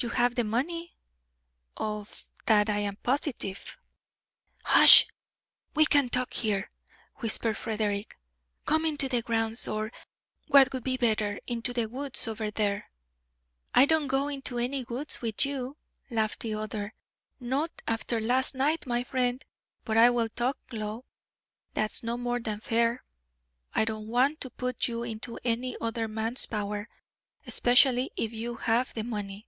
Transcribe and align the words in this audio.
You 0.00 0.10
have 0.10 0.36
the 0.36 0.44
money; 0.44 0.94
of 1.76 2.30
that 2.46 2.70
I 2.70 2.78
am 2.78 2.94
positive." 3.02 3.76
"Hush! 4.62 5.04
We 5.74 5.86
can't 5.86 6.12
talk 6.12 6.32
here," 6.34 6.70
whispered 7.16 7.56
Frederick. 7.56 8.16
"Come 8.64 8.86
into 8.86 9.08
the 9.08 9.22
grounds, 9.22 9.66
or, 9.66 9.90
what 10.46 10.72
would 10.72 10.84
be 10.84 10.98
better, 10.98 11.40
into 11.48 11.72
the 11.72 11.86
woods 11.88 12.28
over 12.28 12.48
there." 12.52 12.88
"I 13.74 13.86
don't 13.86 14.06
go 14.06 14.28
into 14.28 14.58
any 14.58 14.84
woods 14.84 15.20
with 15.20 15.44
you," 15.44 15.76
laughed 16.10 16.38
the 16.42 16.54
other; 16.54 16.94
"not 17.40 17.72
after 17.88 18.20
last 18.20 18.54
night, 18.54 18.86
my 18.86 19.02
friend. 19.02 19.44
But 19.84 19.96
I 19.96 20.10
will 20.10 20.28
talk 20.28 20.56
low; 20.70 21.06
that's 21.74 22.04
no 22.04 22.16
more 22.16 22.38
than 22.38 22.60
fair; 22.60 23.02
I 23.74 23.84
don't 23.84 24.06
want 24.06 24.40
to 24.42 24.50
put 24.50 24.86
you 24.86 25.02
into 25.02 25.40
any 25.42 25.76
other 25.80 26.06
man's 26.06 26.46
power, 26.46 26.88
especially 27.48 28.12
if 28.14 28.32
you 28.32 28.54
have 28.54 28.94
the 28.94 29.02
money." 29.02 29.46